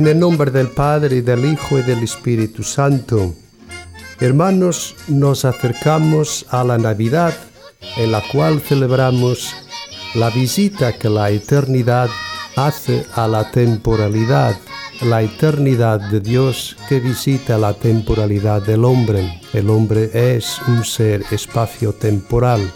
[0.00, 3.34] En el nombre del Padre, y del Hijo y del Espíritu Santo.
[4.18, 7.34] Hermanos, nos acercamos a la Navidad,
[7.98, 9.54] en la cual celebramos
[10.14, 12.08] la visita que la eternidad
[12.56, 14.56] hace a la temporalidad,
[15.02, 19.42] la eternidad de Dios que visita la temporalidad del hombre.
[19.52, 22.72] El hombre es un ser espacio-temporal.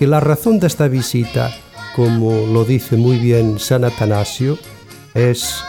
[0.00, 1.56] Y la razón de esta visita,
[1.94, 4.58] como lo dice muy bien San Atanasio,
[5.14, 5.62] es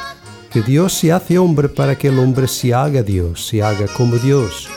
[0.51, 4.17] que Dios se hace hombre para que el hombre se haga Dios, se haga como
[4.17, 4.67] Dios.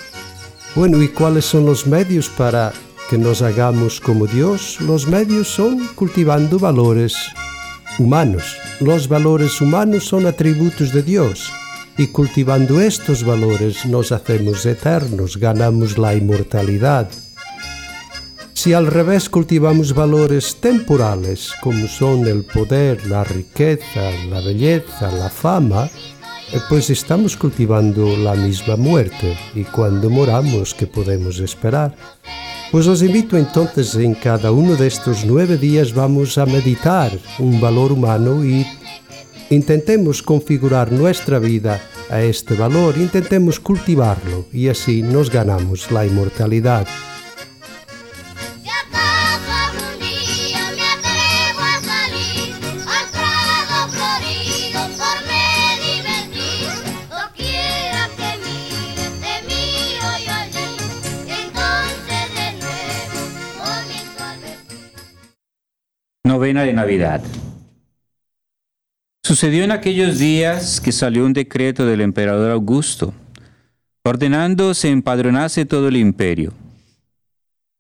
[0.75, 2.73] Bueno, ¿y cuáles son los medios para
[3.09, 4.81] que nos hagamos como Dios?
[4.81, 7.15] Los medios son cultivando valores
[7.99, 8.57] humanos.
[8.81, 11.51] Los valores humanos son atributos de Dios
[11.97, 17.09] y cultivando estos valores nos hacemos eternos, ganamos la inmortalidad.
[18.63, 25.29] Si al revés cultivamos valores temporales, como son el poder, la riqueza, la belleza, la
[25.29, 25.87] fama,
[26.53, 31.97] eh, pues estamos cultivando la misma muerte y cuando moramos, ¿qué podemos esperar?
[32.71, 37.61] Pues os invito entonces en cada uno de estos nueve días vamos a meditar un
[37.61, 38.65] valor humano y
[39.51, 46.87] intentemos configurar nuestra vida a este valor, intentemos cultivarlo y así nos ganamos la inmortalidad.
[66.43, 67.23] De Navidad.
[69.23, 73.15] Sucedió en aquellos días que salió un decreto del emperador Augusto,
[74.03, 76.53] ordenando se empadronase todo el imperio.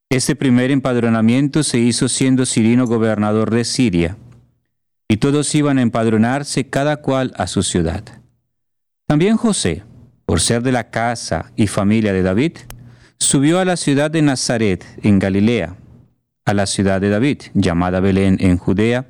[0.09, 4.16] Este primer empadronamiento se hizo siendo Cirino gobernador de Siria,
[5.09, 8.04] y todos iban a empadronarse cada cual a su ciudad.
[9.09, 9.82] También José,
[10.25, 12.59] por ser de la casa y familia de David,
[13.19, 15.75] subió a la ciudad de Nazaret, en Galilea,
[16.44, 19.06] a la ciudad de David, llamada Belén en Judea,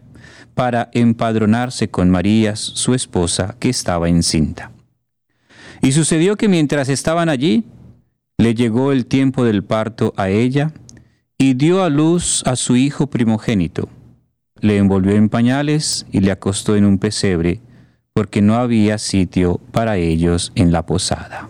[0.54, 4.70] para empadronarse con María, su esposa, que estaba encinta.
[5.81, 7.65] Y sucedió que mientras estaban allí,
[8.38, 10.72] le llegó el tiempo del parto a ella,
[11.38, 13.88] y dio a luz a su hijo primogénito.
[14.60, 17.60] Le envolvió en pañales y le acostó en un pesebre,
[18.12, 21.49] porque no había sitio para ellos en la posada.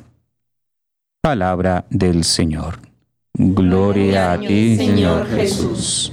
[1.20, 2.91] Palabra del Señor.
[3.34, 6.12] Gloria a ti, Señor Jesús.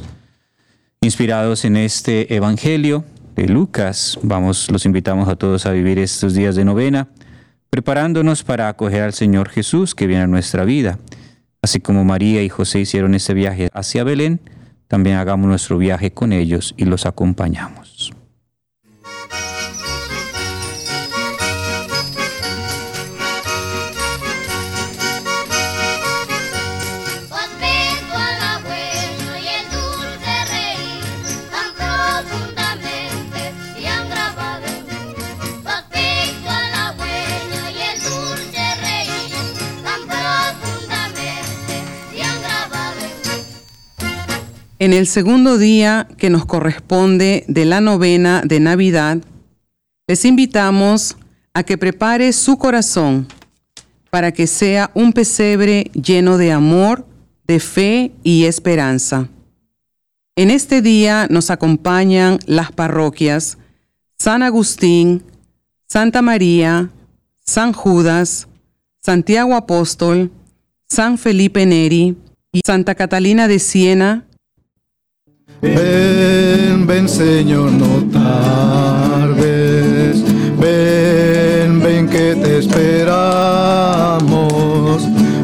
[1.02, 3.04] Inspirados en este Evangelio
[3.36, 7.10] de Lucas, vamos, los invitamos a todos a vivir estos días de novena,
[7.70, 10.98] preparándonos para acoger al Señor Jesús que viene a nuestra vida.
[11.62, 14.40] Así como María y José hicieron ese viaje hacia Belén,
[14.88, 17.89] también hagamos nuestro viaje con ellos y los acompañamos.
[44.82, 49.18] En el segundo día que nos corresponde de la novena de Navidad,
[50.08, 51.18] les invitamos
[51.54, 53.28] a que prepare su corazón
[54.10, 57.06] para que sea un pesebre lleno de amor,
[57.46, 59.28] de fe y esperanza.
[60.38, 63.58] En este día nos acompañan las parroquias
[64.18, 65.24] San Agustín,
[65.88, 66.90] Santa María,
[67.46, 68.48] San Judas,
[69.02, 70.32] Santiago Apóstol,
[70.88, 72.16] San Felipe Neri
[72.54, 74.26] y Santa Catalina de Siena,
[75.62, 80.24] Ven, ven Señor, no tardes.
[80.58, 84.30] Ven, ven que te esperamos.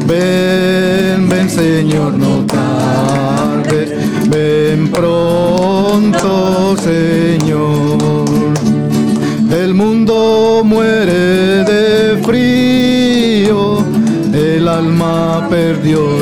[0.06, 3.92] Ven, ven Señor, no tardes.
[4.30, 8.24] Ven pronto Señor.
[9.50, 13.84] El mundo muere de frío.
[14.32, 16.15] El alma perdió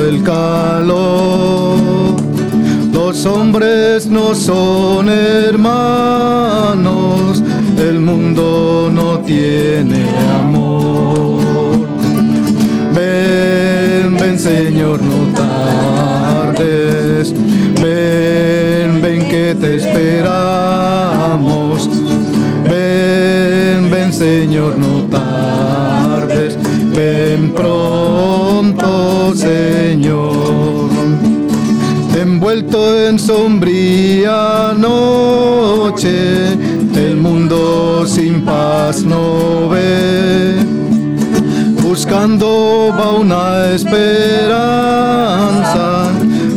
[3.14, 5.70] los hombres no son hermanos,
[7.78, 10.04] el mundo no tiene
[10.40, 11.38] amor.
[12.92, 17.32] Ven, ven Señor, no tardes,
[17.80, 21.88] ven, ven que te esperamos.
[22.68, 26.58] Ven, ven Señor, no tardes,
[26.92, 30.43] ven pronto Señor
[32.54, 36.52] envuelto en sombría noche,
[36.94, 40.54] el mundo sin paz no ve,
[41.82, 44.52] buscando va una esperanza,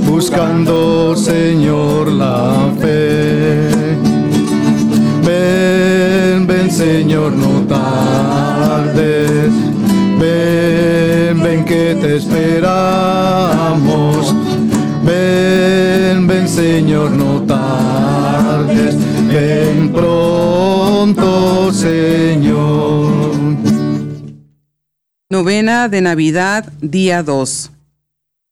[0.05, 3.69] buscando Señor la fe.
[5.25, 9.51] Ven, ven Señor, no tardes,
[10.19, 14.06] ven, ven que te esperamos.
[16.47, 18.95] Ven, Señor, no tardes,
[19.27, 23.35] ven pronto Señor.
[25.29, 27.71] Novena de Navidad, día 2.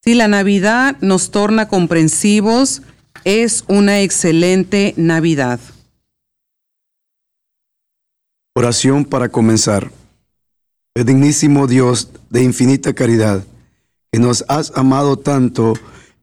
[0.04, 2.82] Si la Navidad nos torna comprensivos,
[3.24, 5.62] es una excelente Navidad.
[8.56, 9.90] Oración para comenzar.
[10.96, 13.46] El dignísimo Dios de infinita caridad,
[14.12, 15.76] que nos has amado tanto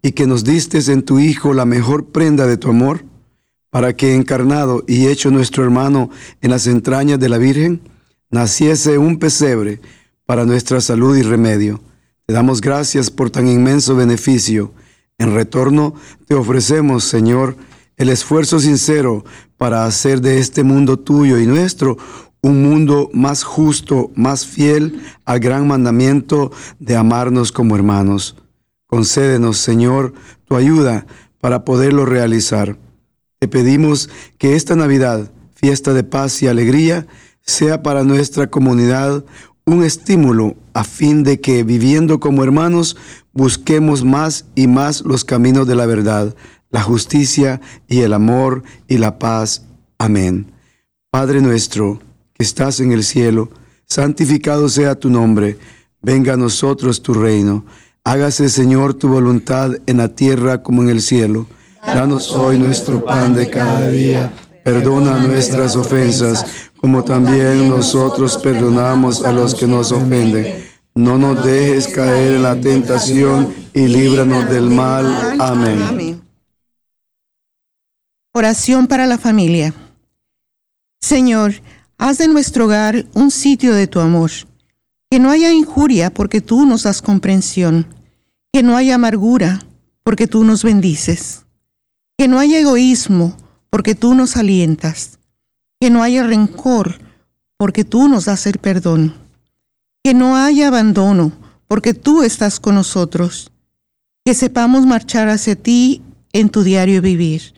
[0.03, 3.05] y que nos diste en tu Hijo la mejor prenda de tu amor,
[3.71, 6.11] para que encarnado y hecho nuestro hermano
[6.43, 7.81] en las entrañas de la Virgen,
[8.31, 9.81] naciese un pesebre
[10.27, 11.81] para nuestra salud y remedio.
[12.27, 14.75] Te damos gracias por tan inmenso beneficio.
[15.17, 15.95] En retorno
[16.27, 17.57] te ofrecemos, Señor,
[17.97, 19.25] el esfuerzo sincero
[19.57, 21.97] para hacer de este mundo tuyo y nuestro
[22.43, 26.51] un mundo más justo, más fiel al gran mandamiento
[26.81, 28.42] de amarnos como hermanos.
[28.93, 30.13] Concédenos, Señor,
[30.45, 31.07] tu ayuda
[31.41, 32.77] para poderlo realizar.
[33.39, 37.07] Te pedimos que esta Navidad, fiesta de paz y alegría,
[37.41, 39.25] sea para nuestra comunidad
[39.65, 42.99] un estímulo a fin de que, viviendo como hermanos,
[43.33, 46.37] busquemos más y más los caminos de la verdad,
[46.69, 49.65] la justicia y el amor y la paz.
[49.97, 50.53] Amén.
[51.11, 51.99] Padre nuestro,
[52.35, 53.49] que estás en el cielo,
[53.87, 55.57] santificado sea tu nombre,
[56.03, 57.65] venga a nosotros tu reino
[58.05, 61.47] Hágase, Señor, tu voluntad en la tierra como en el cielo.
[61.87, 64.33] Danos hoy nuestro pan de cada día.
[64.65, 70.65] Perdona nuestras ofensas, como también nosotros perdonamos a los que nos ofenden.
[70.97, 75.37] No nos dejes caer en la tentación y líbranos del mal.
[75.39, 76.21] Amén.
[78.35, 79.73] Oración para la familia.
[81.01, 81.53] Señor,
[81.99, 84.33] haz de nuestro hogar un sitio de tu amor
[85.13, 87.87] que no haya injuria porque tú nos das comprensión,
[88.51, 89.61] que no haya amargura
[90.05, 91.45] porque tú nos bendices,
[92.17, 93.37] que no haya egoísmo
[93.69, 95.19] porque tú nos alientas,
[95.79, 96.99] que no haya rencor
[97.59, 99.15] porque tú nos das el perdón,
[100.03, 101.33] que no haya abandono
[101.69, 103.53] porque tú estás con nosotros,
[104.25, 106.01] que sepamos marchar hacia ti
[106.33, 107.53] en tu diario vivir,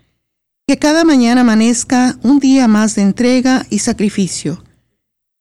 [0.66, 4.63] que cada mañana amanezca un día más de entrega y sacrificio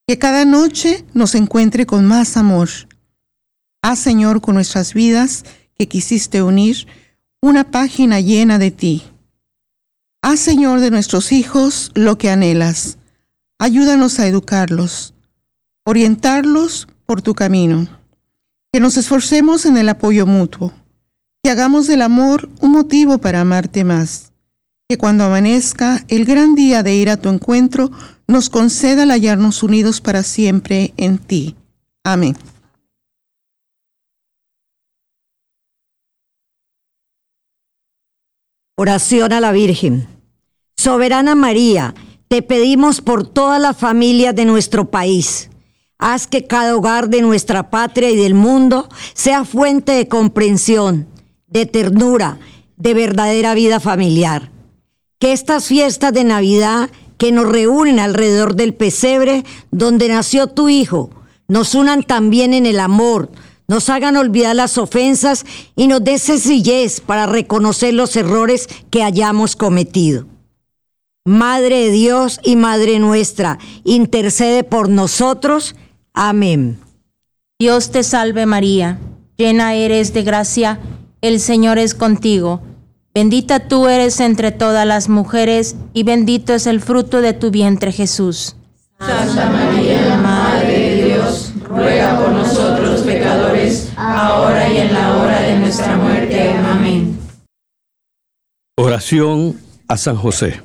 [0.08, 2.70] que cada noche nos encuentre con más amor.
[3.82, 5.46] Haz, Señor, con nuestras vidas
[5.78, 6.88] que quisiste unir
[7.42, 9.04] una página llena de ti.
[10.22, 12.98] Haz, Señor, de nuestros hijos lo que anhelas.
[13.60, 15.14] Ayúdanos a educarlos,
[15.86, 17.88] orientarlos por tu camino.
[18.72, 20.74] Que nos esforcemos en el apoyo mutuo.
[21.44, 24.33] Que hagamos del amor un motivo para amarte más
[24.94, 27.90] que cuando amanezca el gran día de ir a tu encuentro,
[28.28, 31.56] nos conceda el hallarnos unidos para siempre en ti.
[32.04, 32.38] Amén.
[38.78, 40.08] Oración a la Virgen.
[40.78, 41.96] Soberana María,
[42.28, 45.50] te pedimos por todas las familias de nuestro país.
[45.98, 51.08] Haz que cada hogar de nuestra patria y del mundo sea fuente de comprensión,
[51.48, 52.38] de ternura,
[52.78, 54.52] de verdadera vida familiar
[55.24, 61.12] que estas fiestas de Navidad que nos reúnen alrededor del pesebre donde nació tu Hijo,
[61.48, 63.32] nos unan también en el amor,
[63.70, 65.46] nos hagan olvidar las ofensas
[65.77, 70.25] y nos dé sencillez para reconocer los errores que hayamos cometido.
[71.24, 75.74] Madre de Dios y Madre nuestra, intercede por nosotros.
[76.13, 76.82] Amén.
[77.60, 79.00] Dios te salve María,
[79.38, 80.82] llena eres de gracia,
[81.22, 82.62] el Señor es contigo
[83.15, 87.91] Bendita tú eres entre todas las mujeres, y bendito es el fruto de tu vientre
[87.91, 88.55] Jesús.
[88.98, 95.60] Santa María, Madre de Dios, ruega por nosotros pecadores, ahora y en la hora de
[95.60, 96.53] nuestra muerte.
[96.53, 97.20] Amén.
[98.77, 100.62] Oración a San José.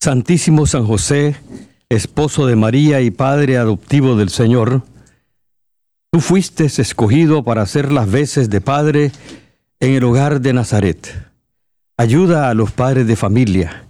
[0.00, 1.36] Santísimo San José,
[1.90, 4.84] esposo de María y padre adoptivo del Señor,
[6.10, 9.12] tú fuiste escogido para hacer las veces de padre
[9.80, 11.31] en el hogar de Nazaret
[11.98, 13.86] Ayuda a los padres de familia,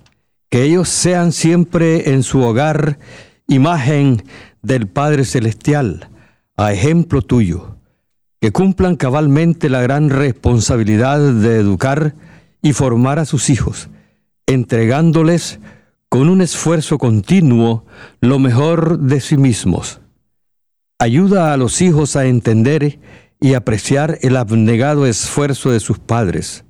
[0.51, 2.99] que ellos sean siempre en su hogar
[3.47, 4.25] imagen
[4.61, 6.11] del Padre Celestial,
[6.57, 7.77] a ejemplo tuyo,
[8.41, 12.17] que cumplan cabalmente la gran responsabilidad de educar
[12.61, 13.89] y formar a sus hijos,
[14.47, 15.61] entregándoles
[16.09, 17.87] con un esfuerzo continuo,
[18.21, 20.01] lo mejor de sí mismos.
[20.99, 22.99] Ayuda a los hijos a entender
[23.41, 26.65] y apreciar el abnegado esfuerzo de sus padres.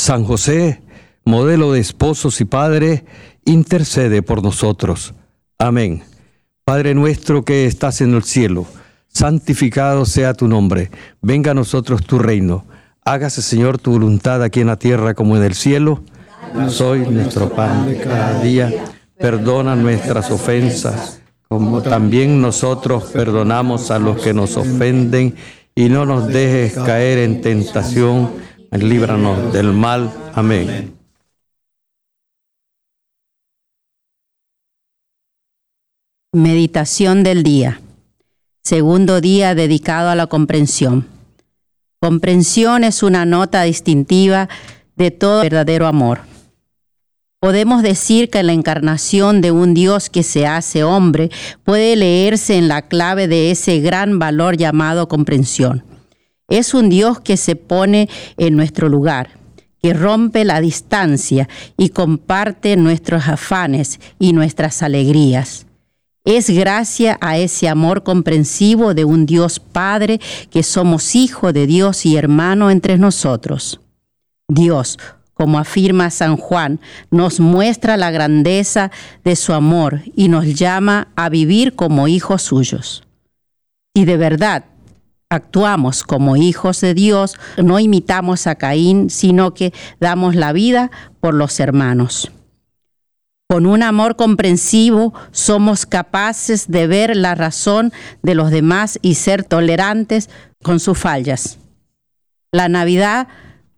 [0.00, 0.80] San José,
[1.26, 3.04] modelo de esposos y padre,
[3.44, 5.12] intercede por nosotros.
[5.58, 6.04] Amén.
[6.64, 8.64] Padre nuestro que estás en el cielo,
[9.08, 10.90] santificado sea tu nombre,
[11.20, 12.64] venga a nosotros tu reino,
[13.04, 16.02] hágase Señor tu voluntad aquí en la tierra como en el cielo.
[16.68, 18.72] Soy nuestro pan de cada día,
[19.18, 25.36] perdona nuestras ofensas, como también nosotros perdonamos a los que nos ofenden,
[25.74, 30.10] y no nos dejes caer en tentación, líbranos del mal.
[30.34, 30.94] Amén.
[36.32, 37.80] Meditación del día.
[38.62, 41.08] Segundo día dedicado a la comprensión.
[42.00, 44.48] Comprensión es una nota distintiva
[44.94, 46.20] de todo verdadero amor.
[47.40, 51.30] Podemos decir que la encarnación de un Dios que se hace hombre
[51.64, 55.89] puede leerse en la clave de ese gran valor llamado comprensión.
[56.50, 59.30] Es un Dios que se pone en nuestro lugar,
[59.80, 65.66] que rompe la distancia y comparte nuestros afanes y nuestras alegrías.
[66.24, 72.04] Es gracia a ese amor comprensivo de un Dios Padre que somos hijo de Dios
[72.04, 73.80] y hermano entre nosotros.
[74.48, 74.98] Dios,
[75.32, 76.80] como afirma San Juan,
[77.10, 78.90] nos muestra la grandeza
[79.24, 83.04] de su amor y nos llama a vivir como hijos suyos.
[83.94, 84.64] Si de verdad
[85.30, 91.34] actuamos como hijos de Dios, no imitamos a Caín, sino que damos la vida por
[91.34, 92.32] los hermanos.
[93.48, 99.44] Con un amor comprensivo somos capaces de ver la razón de los demás y ser
[99.44, 100.30] tolerantes
[100.62, 101.58] con sus fallas.
[102.52, 103.28] La Navidad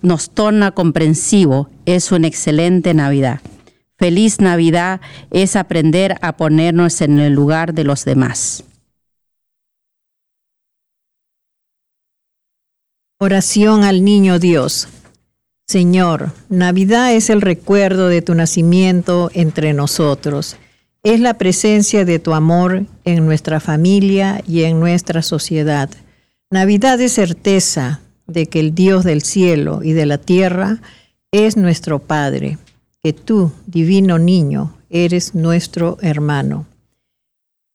[0.01, 3.41] nos torna comprensivo, es una excelente Navidad.
[3.99, 8.65] Feliz Navidad es aprender a ponernos en el lugar de los demás.
[13.25, 14.89] Oración al Niño Dios.
[15.69, 20.57] Señor, Navidad es el recuerdo de tu nacimiento entre nosotros.
[21.05, 25.89] Es la presencia de tu amor en nuestra familia y en nuestra sociedad.
[26.51, 30.81] Navidad es certeza de que el Dios del cielo y de la tierra
[31.31, 32.59] es nuestro Padre,
[33.05, 36.67] que tú, divino niño, eres nuestro hermano.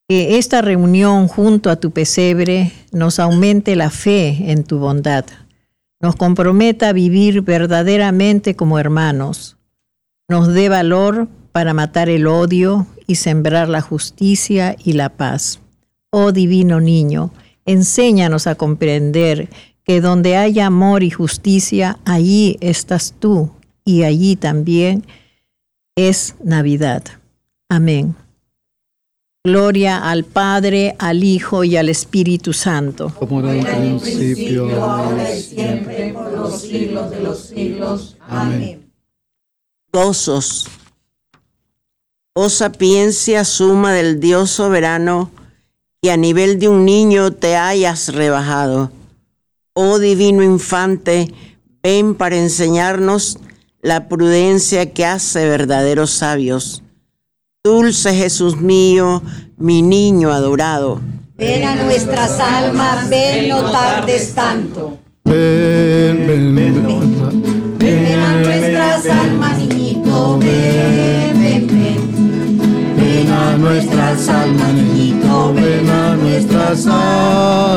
[0.07, 5.25] Que esta reunión junto a tu pesebre nos aumente la fe en tu bondad
[5.99, 9.57] nos comprometa a vivir verdaderamente como hermanos,
[10.29, 15.59] nos dé valor para matar el odio y sembrar la justicia y la paz.
[16.11, 17.31] Oh divino niño,
[17.65, 19.49] enséñanos a comprender
[19.83, 23.51] que donde hay amor y justicia, allí estás tú
[23.85, 25.05] y allí también
[25.95, 27.03] es Navidad.
[27.69, 28.15] Amén.
[29.47, 33.13] Gloria al Padre, al Hijo y al Espíritu Santo.
[33.17, 38.17] Como en el principio, ahora y siempre, por los siglos de los siglos.
[38.27, 38.91] Amén.
[39.93, 40.67] Gozos.
[42.33, 45.31] Oh sapiencia suma del Dios soberano,
[46.01, 48.91] que a nivel de un niño te hayas rebajado.
[49.71, 51.33] Oh divino infante,
[51.81, 53.37] ven para enseñarnos
[53.81, 56.83] la prudencia que hace verdaderos sabios
[57.67, 59.21] Dulce Jesús mío,
[59.57, 61.01] mi niño adorado.
[61.37, 64.97] Ven a nuestras almas, ven, no tardes tanto.
[65.25, 72.95] Ven, ven, ven, ven, a nuestras almas, niñito, ven, ven, ven.
[72.95, 77.76] Ven a nuestras almas, niñito, ven a nuestras almas.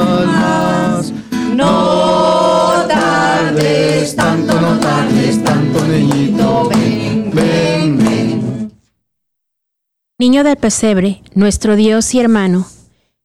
[10.21, 12.67] Niño del pesebre, nuestro Dios y hermano,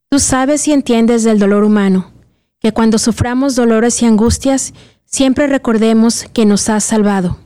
[0.10, 2.14] tú sabes y entiendes del dolor humano,
[2.62, 4.74] que cuando suframos dolores y angustias,
[5.04, 7.38] siempre recordemos que nos has salvado.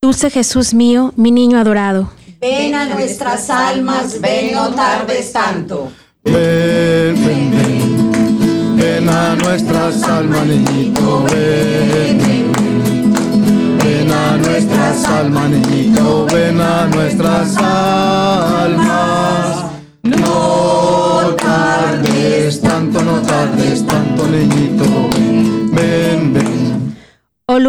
[0.00, 2.12] Dulce Jesús mío, mi niño adorado.
[2.40, 5.90] Ven a nuestras almas, ven no tardes tanto.
[6.22, 12.09] Ven, ven, ven, ven a nuestras almas, niñito, ven,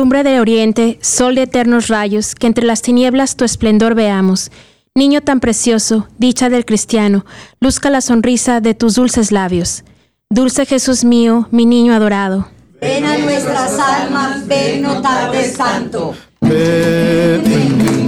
[0.02, 4.50] lumbre de oriente, sol de eternos rayos, que entre las tinieblas tu esplendor veamos.
[4.96, 7.24] Niño tan precioso, dicha del cristiano,
[7.60, 9.84] luzca la sonrisa de tus dulces labios.
[10.32, 12.48] Dulce Jesús mío, mi niño adorado.
[12.82, 16.16] Ven a nuestras almas, ven, no tardes tanto.
[16.42, 18.08] Ven, ven,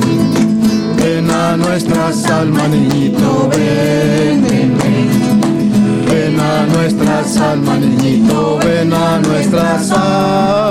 [0.98, 6.06] ven, a nuestras almas, niñito, ven, ven, ven.
[6.08, 10.63] Ven a nuestras almas, niñito, ven a nuestras almas.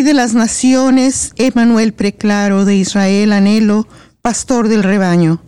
[0.00, 3.86] Rey de las naciones, Emanuel preclaro de Israel, anhelo,
[4.22, 5.42] pastor del rebaño.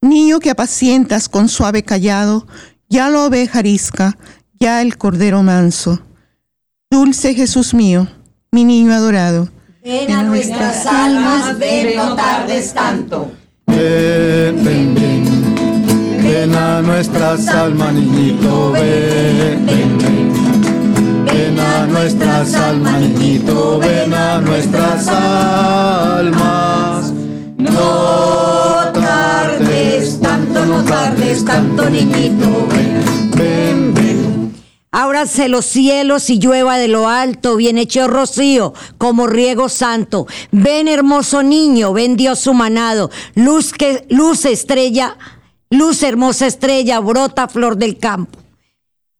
[0.00, 2.44] Niño que apacientas con suave callado,
[2.88, 4.18] ya la oveja arisca,
[4.58, 6.00] ya el cordero manso.
[6.90, 8.08] Dulce Jesús mío,
[8.50, 9.48] mi niño adorado.
[9.84, 13.30] Ven a nuestras almas, ven, no tardes tanto.
[13.68, 16.20] Ven, ven, ven.
[16.20, 20.23] Ven a nuestras almas, niñito, ven, ven, ven.
[21.34, 27.12] Ven a nuestras almas, niñito, ven a nuestras almas.
[27.58, 34.54] No tardes tanto, no tardes tanto, niñito, ven, ven, ven.
[34.92, 40.28] Ábrase los cielos y llueva de lo alto, bien hecho rocío, como riego santo.
[40.52, 45.18] Ven hermoso niño, ven Dios humanado, luz que, luz estrella,
[45.68, 48.43] luz hermosa estrella, brota flor del campo.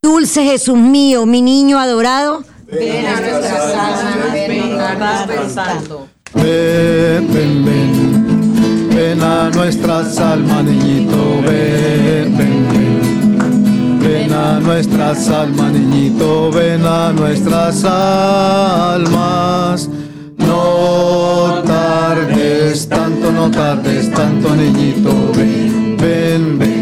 [0.04, 2.44] Dulce Jesús mío, mi niño adorado.
[2.70, 6.08] Ven a nuestras almas, ven, no tardes tanto.
[6.34, 8.90] Ven, ven, ven.
[8.94, 13.98] Ven a nuestras almas, niñito, ven, ven, ven.
[13.98, 19.88] Ven a nuestras almas, niñito, ven a nuestras almas.
[20.36, 26.73] No tardes tanto, no tardes tanto, niñito, ven, ven, ven.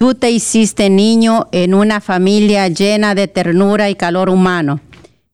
[0.00, 4.78] Tú te hiciste niño en una familia llena de ternura y calor humano.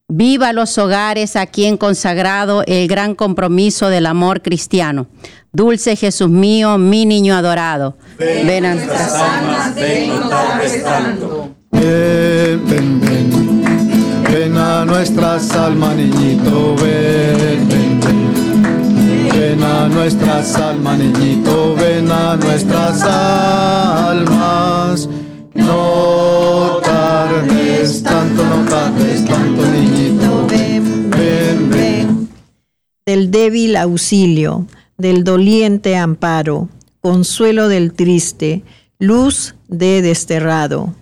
[0.07, 5.05] Viva los hogares a quien consagrado el gran compromiso del amor cristiano.
[5.53, 7.95] Dulce Jesús mío, mi niño adorado.
[8.17, 9.75] Ven, a nuestras almas.
[9.75, 10.11] ven.
[11.71, 14.23] Ven, ven, ven.
[14.33, 18.44] Ven a nuestras almas, niñito, ven, ven, ven.
[19.47, 25.07] Ven a nuestras almas, niñito, ven a nuestras almas.
[25.53, 30.47] No tardes tanto, no tardes tanto, niñito.
[30.47, 32.29] Ven, ven, ven.
[33.05, 34.65] Del débil auxilio,
[34.97, 36.67] del doliente amparo,
[36.99, 38.63] consuelo del triste,
[38.97, 40.95] luz de desterrado,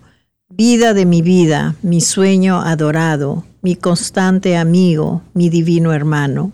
[0.49, 6.51] vida de mi vida, mi sueño adorado, mi constante amigo, mi divino hermano.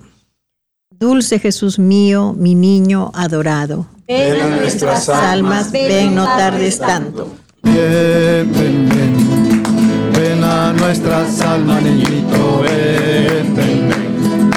[1.00, 3.86] Dulce Jesús mío, mi niño adorado.
[4.06, 7.36] Ven a nuestras almas, ven, no tardes tanto.
[7.64, 9.64] Ven, ven, ven.
[10.12, 14.52] Ven a nuestras almas, niñito, ven, ven, ven.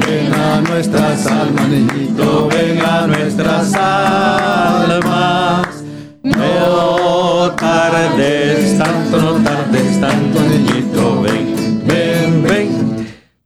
[0.00, 5.68] Ven a nuestras almas, niñito, ven a nuestras almas.
[6.24, 11.15] No tardes tanto, no tardes tanto, niñito,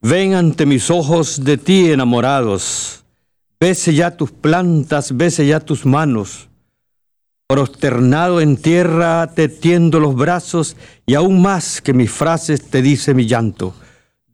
[0.00, 0.34] ven.
[0.34, 3.04] Ante mis ojos de ti enamorados.
[3.58, 6.48] Bese ya tus plantas, bese ya tus manos.
[7.46, 13.12] Prosternado en tierra te tiendo los brazos y aún más que mis frases te dice
[13.12, 13.74] mi llanto.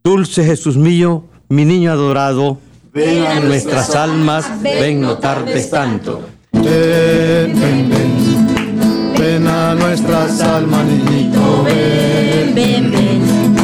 [0.04, 2.60] Dulce Jesús mío, mi niño adorado,
[2.92, 6.28] ven a nuestras almas, ven no tardes tanto.
[6.52, 9.14] Ven, ven, ven.
[9.18, 13.55] Ven a nuestras almas, niñito, ven, ven, ven.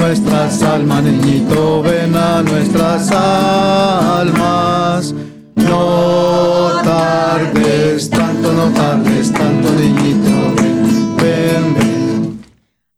[0.00, 5.14] a nuestras almas, niñito, ven a nuestras almas.
[5.56, 12.40] No tardes tanto, no tardes tanto, niñito, ven, ven, ven.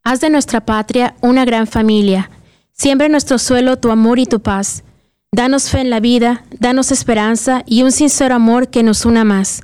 [0.04, 2.30] Haz de nuestra patria una gran familia.
[2.70, 4.84] Siembra en nuestro suelo tu amor y tu paz.
[5.32, 9.62] Danos fe en la vida, danos esperanza y un sincero amor que nos una más.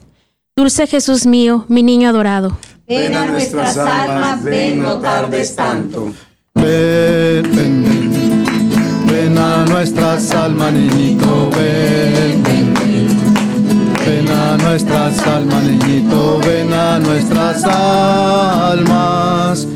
[0.56, 2.58] Dulce Jesús mío, mi niño adorado.
[2.88, 6.12] Ven a nuestras almas, ven, no tardes tanto.
[6.60, 8.10] Ven, ven, ven.
[9.06, 13.08] Ven a nuestras almas, niñito, ven, ven, ven.
[14.04, 19.66] Ven a nuestras almas, niñito, ven a nuestras almas.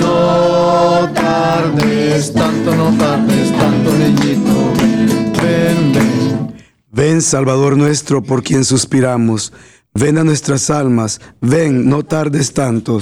[0.00, 6.54] No tardes tanto, no tardes tanto, niñito, ven, ven, ven.
[6.90, 9.52] Ven, Salvador nuestro, por quien suspiramos.
[9.94, 11.20] Ven a nuestras almas.
[11.40, 13.00] Ven, no tardes tanto.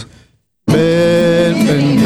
[0.67, 2.04] Ven, ven, ven.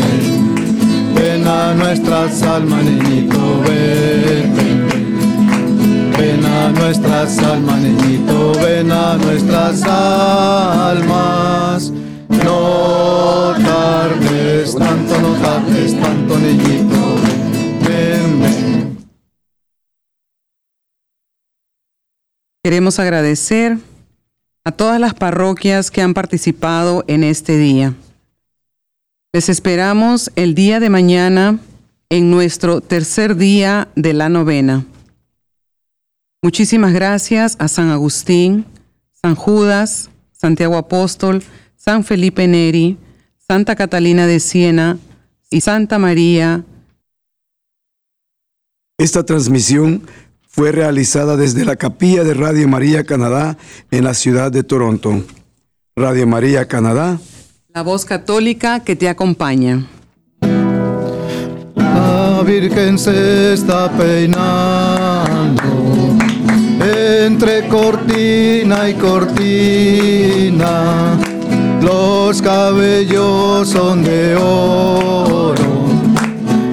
[1.68, 6.11] A nuestras almas, niñito, ven, ven, ven.
[6.16, 11.12] Ven a nuestras almas, niñito, ven a nuestras almas.
[12.31, 17.16] No tardes tanto, no tardes tanto, niñito,
[17.87, 18.98] ven, ven.
[22.64, 23.76] Queremos agradecer
[24.64, 27.92] a todas las parroquias que han participado en este día.
[29.35, 31.59] Les esperamos el día de mañana
[32.09, 34.87] en nuestro tercer día de la novena.
[36.41, 38.64] Muchísimas gracias a San Agustín,
[39.12, 41.43] San Judas, Santiago Apóstol,
[41.77, 42.97] San Felipe Neri,
[43.37, 44.99] Santa Catalina de Siena
[45.51, 46.64] y Santa María.
[48.97, 50.07] Esta transmisión
[50.49, 53.59] fue realizada desde la capilla de Radio María Canadá
[53.91, 55.23] en la ciudad de Toronto.
[55.97, 57.21] Radio María Canadá.
[57.74, 59.85] La voz católica que te acompaña.
[61.76, 65.62] La Virgen se está peinando
[66.81, 70.66] entre cortina y cortina.
[71.83, 75.88] Los cabellos son de oro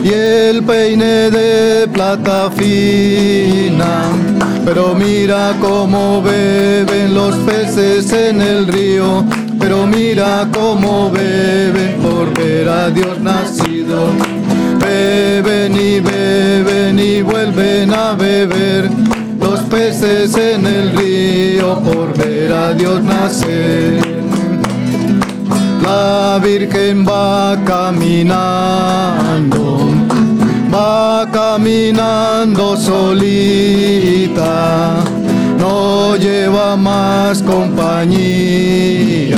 [0.01, 4.03] y el peine de plata fina.
[4.63, 9.25] Pero mira cómo beben los peces en el río,
[9.67, 14.09] pero mira cómo beben por ver a Dios nacido.
[14.79, 18.91] Beben y beben y vuelven a beber
[19.39, 24.23] los peces en el río por ver a Dios nacer.
[25.81, 28.69] La Virgen va caminando,
[30.71, 34.43] va caminando solita,
[35.57, 39.37] no lleva más compañía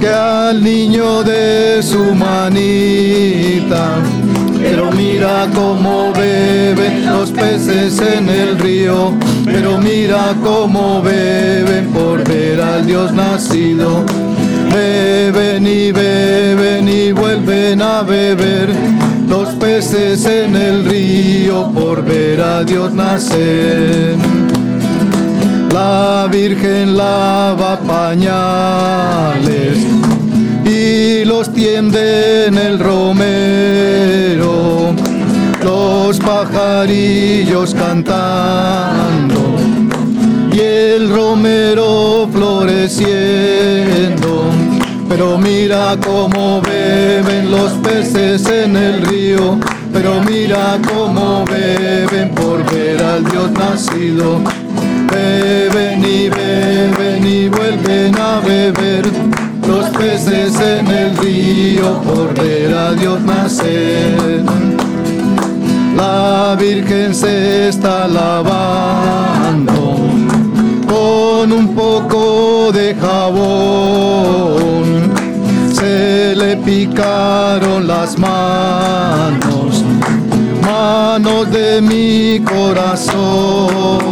[0.00, 3.96] que al niño de su manita.
[4.60, 9.12] Pero mira cómo beben los peces en el río,
[9.44, 14.04] pero mira cómo beben por ver al Dios nacido.
[14.72, 18.74] Beben y beben y vuelven a beber
[19.28, 24.43] los peces en el río por ver a Dios nacer.
[25.74, 29.76] La Virgen lava pañales
[30.64, 34.94] y los tiende en el romero,
[35.64, 39.56] los pajarillos cantando
[40.52, 44.44] y el romero floreciendo.
[45.08, 49.58] Pero mira cómo beben los peces en el río,
[49.92, 54.40] pero mira cómo beben por ver al Dios nacido.
[55.14, 59.06] Beben y beben y vuelven a beber
[59.68, 64.42] los peces en el río por ver a Dios nacer.
[65.96, 69.96] La Virgen se está lavando
[70.88, 74.84] con un poco de jabón.
[75.72, 79.84] Se le picaron las manos,
[80.62, 84.03] manos de mi corazón.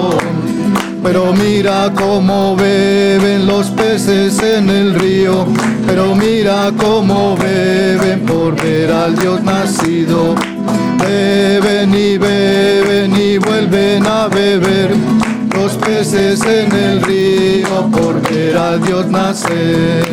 [1.12, 5.44] Pero mira cómo beben los peces en el río,
[5.86, 10.34] pero mira cómo beben por ver al Dios nacido.
[10.98, 14.92] Beben y beben y vuelven a beber
[15.54, 20.11] los peces en el río por ver al Dios nacer.